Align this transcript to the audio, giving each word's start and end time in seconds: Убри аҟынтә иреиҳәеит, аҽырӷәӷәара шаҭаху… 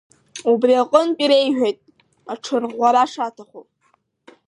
Убри 0.51 0.73
аҟынтә 0.81 1.19
иреиҳәеит, 1.23 1.77
аҽырӷәӷәара 2.31 3.03
шаҭаху… 3.11 3.63